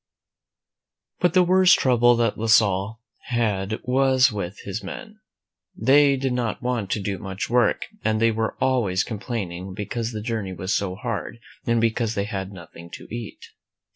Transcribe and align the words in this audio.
But 1.19 1.35
the 1.35 1.43
worst 1.43 1.77
trouble 1.77 2.15
that 2.15 2.35
La 2.35 2.47
Salle 2.47 2.99
had 3.27 3.79
was 3.83 4.31
with 4.31 4.59
his 4.61 4.83
men. 4.83 5.19
They 5.77 6.17
did 6.17 6.33
not 6.33 6.59
want 6.63 6.89
to 6.93 6.99
do 6.99 7.19
much 7.19 7.51
work, 7.51 7.85
and 8.03 8.19
they 8.19 8.31
were 8.31 8.57
always 8.59 9.03
complaining 9.03 9.75
because 9.75 10.11
the 10.11 10.23
journey 10.23 10.53
was 10.53 10.73
so 10.73 10.95
hard 10.95 11.37
and 11.67 11.79
because 11.79 12.15
they 12.15 12.25
had 12.25 12.51
nothing 12.51 12.89
to 12.93 13.07
eat. 13.15 13.45